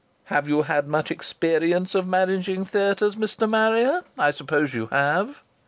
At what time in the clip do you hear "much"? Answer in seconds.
0.87-1.11